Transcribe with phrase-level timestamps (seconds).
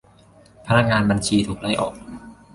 [0.67, 1.93] พนักงานบัญชี ถูกไล่ออก